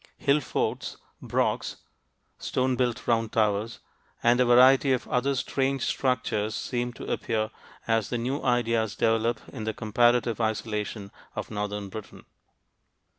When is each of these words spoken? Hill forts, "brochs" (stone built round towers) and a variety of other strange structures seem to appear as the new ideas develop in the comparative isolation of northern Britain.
Hill 0.17 0.39
forts, 0.39 0.97
"brochs" 1.21 1.75
(stone 2.39 2.75
built 2.75 3.05
round 3.05 3.31
towers) 3.31 3.77
and 4.23 4.39
a 4.39 4.45
variety 4.45 4.93
of 4.93 5.07
other 5.07 5.35
strange 5.35 5.83
structures 5.85 6.55
seem 6.55 6.91
to 6.93 7.05
appear 7.11 7.51
as 7.87 8.09
the 8.09 8.17
new 8.17 8.41
ideas 8.41 8.95
develop 8.95 9.39
in 9.49 9.63
the 9.63 9.75
comparative 9.75 10.41
isolation 10.41 11.11
of 11.35 11.51
northern 11.51 11.89
Britain. 11.89 12.25